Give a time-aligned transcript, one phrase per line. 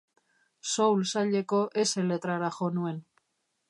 [0.69, 3.03] Soul saileko s letrara jo nuen.